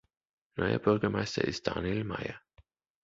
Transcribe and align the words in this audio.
Neuer 0.55 0.79
Bürgermeister 0.79 1.43
ist 1.43 1.67
Daniel 1.67 2.03
Mayer. 2.03 2.41